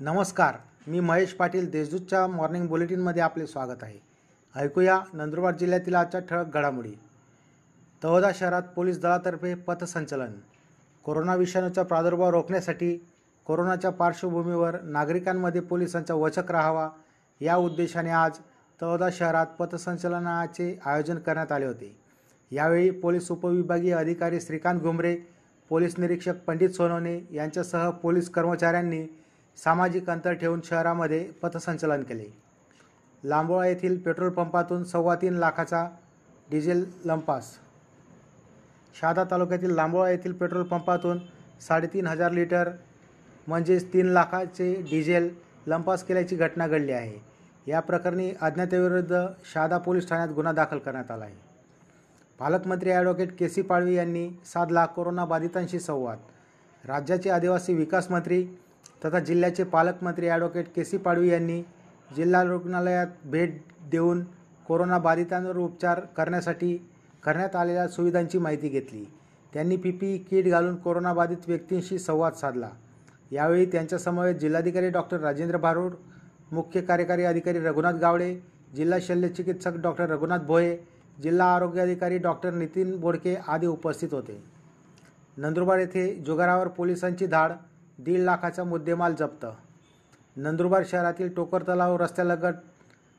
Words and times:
नमस्कार 0.00 0.54
मी 0.86 1.00
महेश 1.00 1.32
पाटील 1.32 1.70
देशदूतच्या 1.70 2.26
मॉर्निंग 2.26 2.66
बुलेटिनमध्ये 2.66 3.22
आपले 3.22 3.46
स्वागत 3.46 3.82
आहे. 3.82 3.98
ऐकूया 4.56 5.00
नंदुरबार 5.12 5.54
जिल्ह्यातील 5.56 5.94
आजच्या 5.94 6.20
ठळक 6.20 6.54
घडामोडी. 6.54 6.92
तळोदा 8.04 8.30
शहरात 8.34 8.62
पोलीस 8.62 9.00
दलातर्फे 9.00 9.54
पथसंचलन. 9.54 10.32
कोरोना 11.04 11.34
विषाणूचा 11.34 11.82
प्रादुर्भाव 11.82 12.30
रोखण्यासाठी 12.30 13.06
कोरोनाच्या 13.44 13.90
पार्श्वभूमीवर 13.90 14.80
नागरिकांमध्ये 14.82 15.60
पोलिसांचा 15.60 16.14
वचक 16.14 16.50
राहावा 16.50 16.88
या 17.40 17.56
उद्देशाने 17.56 18.10
आज 18.10 18.38
तळोदा 18.82 19.08
शहरात 19.12 19.46
पथसंचलनाचे 19.46 20.78
आयोजन 20.84 21.18
करण्यात 21.18 21.52
आले 21.52 21.66
होते. 21.66 21.96
यावेळी 22.50 22.90
पोलीस 22.90 23.30
उपविभागीय 23.30 23.94
अधिकारी 23.94 24.40
श्रीकांत 24.40 24.80
घुमरे 24.80 25.16
पोलीस 25.68 25.98
निरीक्षक 25.98 26.34
पंडित 26.46 26.70
सोनवणे 26.70 27.20
यांच्यासह 27.32 27.90
पोलीस 27.90 28.30
कर्मचाऱ्यांनी 28.30 29.06
सामाजिक 29.56 30.10
अंतर 30.10 30.32
ठेवून 30.32 30.60
शहरामध्ये 30.64 31.22
पथसंचलन 31.42 32.02
केले. 32.02 32.24
लांबोळा 33.24 33.66
येथील 33.66 33.98
पेट्रोल 33.98 34.30
पंपातून 34.30 34.84
सव्वा 34.84 35.14
तीन 35.14 35.34
लाखाचा 35.34 35.84
डिझेल 36.50 36.84
लंपास. 37.04 37.52
शहादा 39.00 39.24
तालुक्यातील 39.24 39.70
लांबोळा 39.70 40.10
येथील 40.10 40.32
पेट्रोल 40.32 40.62
पंपातून 40.62 41.18
साडेतीन 41.60 42.06
हजार 42.06 42.32
लिटर 42.32 42.70
म्हणजेच 43.46 43.92
तीन 43.92 44.06
लाखाचे 44.06 44.74
डिझेल 44.90 45.28
लंपास 45.66 46.04
केल्याची 46.04 46.36
घटना 46.36 46.66
घडली 46.66 46.92
आहे. 46.92 47.18
या 47.66 47.80
प्रकरणी 47.80 48.30
अज्ञातेविरुद्ध 48.40 49.26
शहादा 49.52 49.78
पोलीस 49.78 50.08
ठाण्यात 50.08 50.28
गुन्हा 50.28 50.52
दाखल 50.52 50.78
करण्यात 50.78 51.10
आला 51.10 51.24
आहे. 51.24 51.34
पालकमंत्री 52.38 52.90
ॲडव्होकेट 52.90 53.36
के 53.38 53.48
सी 53.48 53.62
पाडवी 53.62 53.94
यांनी 53.94 54.28
साधला 54.44 54.86
कोरोनाबाधितांशी 54.86 55.80
संवाद. 55.80 56.18
राज्याचे 56.84 57.30
आदिवासी 57.30 57.74
विकास 57.74 58.10
मंत्री 58.10 58.46
तथा 59.02 59.18
जिल्ह्याचे 59.18 59.64
पालकमंत्री 59.64 60.28
ॲडव्होकेट 60.28 60.72
के 60.74 60.84
सी 60.84 60.96
पाडवी 60.96 61.30
यांनी 61.30 61.62
जिल्हा 62.16 62.42
रुग्णालयात 62.44 63.06
भेट 63.24 63.60
देऊन 63.90 64.22
कोरोनाबाधितांवर 64.66 65.56
उपचार 65.56 66.00
करण्यासाठी 66.16 66.76
करण्यात 67.22 67.56
आलेल्या 67.56 67.86
सुविधांची 67.88 68.38
माहिती 68.38 68.68
घेतली. 68.68 69.04
त्यांनी 69.52 69.76
पी 69.76 69.90
पी 69.90 70.16
किट 70.30 70.48
घालून 70.48 70.76
कोरोनाबाधित 70.76 71.48
व्यक्तींशी 71.48 71.98
संवाद 71.98 72.32
साधला. 72.32 72.68
यावेळी 73.32 73.66
त्यांच्यासमवेत 73.66 74.34
जिल्हाधिकारी 74.34 74.88
डॉक्टर 74.90 75.20
राजेंद्र 75.20 75.56
भारूड 75.56 75.94
मुख्य 76.52 76.80
कार्यकारी 76.80 77.24
अधिकारी 77.24 77.60
रघुनाथ 77.60 77.92
गावडे 77.92 78.34
जिल्हा 78.76 78.98
शल्य 79.02 79.28
चिकित्सक 79.28 79.76
डॉक्टर 79.82 80.08
रघुनाथ 80.10 80.38
भोये 80.38 80.76
जिल्हा 81.18 81.46
आरोग्य 81.54 81.80
अधिकारी 81.80 82.18
डॉक्टर 82.18 82.52
नितीन 82.52 82.96
बोडके 83.00 83.34
आदी 83.48 83.66
उपस्थित 83.66 84.12
होते. 84.12 84.42
नंदुरबार 85.36 85.78
येथे 85.78 86.14
जुगारावर 86.16 86.68
पोलिसांची 86.68 87.26
धाड 87.26 87.52
दीड 87.98 88.20
लाखाचा 88.20 88.64
मुद्देमाल 88.64 89.14
जप्त. 89.14 89.46
नंदुरबार 90.36 90.82
शहरातील 90.86 91.28
टोकर 91.34 91.62
तलाव 91.62 91.96
रस्त्यालगत 91.96 92.58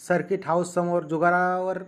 सर्किट 0.00 0.46
हाऊससमोर 0.46 1.04
जुगारावर 1.04 1.78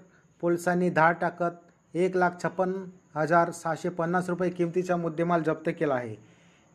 पोलिसांनी 0.42 0.90
धाड 0.90 1.16
टाकत 1.20 1.96
एक 1.96 2.16
लाख 2.16 2.42
छप्पन 2.42 2.72
हजार 3.16 3.50
सहाशे 3.50 3.88
पन्नास 3.88 4.28
रुपये 4.28 4.50
किमतीचा 4.50 4.96
मुद्देमाल 4.96 5.42
जप्त 5.42 5.70
केला 5.78 5.94
आहे. 5.94 6.16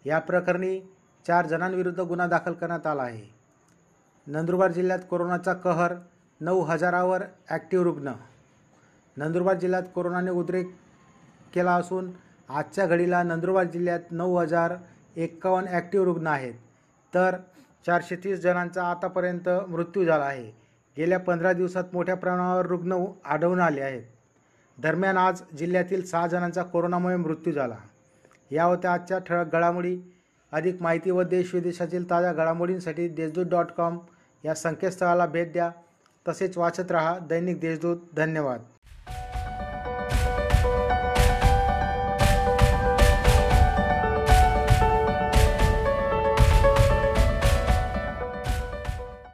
या 0.05 0.19
प्रकरणी 0.19 0.79
चार 1.25 1.45
जणांविरुद्ध 1.45 1.99
गुन्हा 1.99 2.27
दाखल 2.27 2.53
करण्यात 2.53 2.87
आला 2.87 3.03
आहे. 3.03 3.27
नंदुरबार 4.27 4.71
जिल्ह्यात 4.71 4.99
कोरोनाचा 5.09 5.53
कहर 5.53 5.93
नऊ 6.41 6.61
हजारावर 6.61 7.23
ॲक्टिव्ह 7.49 7.83
रुग्ण. 7.83 8.11
नंदुरबार 9.17 9.57
जिल्ह्यात 9.57 9.83
कोरोनाने 9.95 10.31
उद्रेक 10.31 10.75
केला 11.53 11.73
असून 11.73 12.11
आजच्या 12.49 12.85
घडीला 12.85 13.23
नंदुरबार 13.23 13.63
जिल्ह्यात 13.63 14.11
नऊ 14.11 14.35
हजार 14.35 14.75
एक्कावन्न 15.17 15.67
ॲक्टिव्ह 15.67 16.05
रुग्ण 16.05 16.27
आहेत. 16.27 16.53
तर 17.13 17.35
चारशे 17.85 18.15
तीस 18.15 18.39
जणांचा 18.39 18.83
आतापर्यंत 18.83 19.49
मृत्यू 19.67 20.05
झाला 20.05 20.25
आहे. 20.25 20.51
गेल्या 20.97 21.19
पंधरा 21.19 21.53
दिवसात 21.53 21.83
मोठ्या 21.93 22.15
प्रमाणावर 22.15 22.65
रुग्ण 22.65 23.05
आढळून 23.25 23.59
आले 23.59 23.81
आहेत. 23.81 24.03
दरम्यान 24.77 25.17
आज 25.17 25.41
जिल्ह्यातील 25.57 26.05
सहा 26.05 26.27
जणांचा 26.27 26.63
कोरोनामुळे 26.63 27.15
मृत्यू 27.15 27.53
झाला. 27.53 27.77
या 28.51 28.63
होत्या 28.63 28.93
आजच्या 28.93 29.17
ठळक 29.17 29.53
घडामोडी. 29.53 29.99
अधिक 30.51 30.81
माहिती 30.81 31.11
व 31.11 31.23
देश 31.23 31.55
विदेशातील 31.55 32.09
ताज्या 32.09 32.33
घडामोडींसाठी 32.33 33.07
देशदूत 33.07 33.45
डॉट 33.45 33.71
कॉम 33.77 33.99
या 34.45 34.55
संकेतस्थळाला 34.55 35.25
भेट 35.25 35.53
द्या. 35.53 35.71
तसेच 36.27 36.57
वाचत 36.57 36.91
रहा 36.91 37.19
दैनिक 37.19 37.59
देशदूत. 37.59 37.97
धन्यवाद. 38.15 38.59